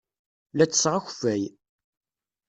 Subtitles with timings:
[0.57, 1.43] La ttesseɣ akeffay.